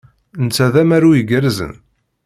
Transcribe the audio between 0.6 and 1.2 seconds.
d amaru